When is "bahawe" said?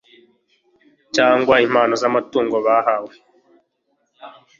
2.65-3.13